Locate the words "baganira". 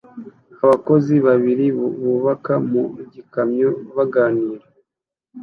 3.95-4.65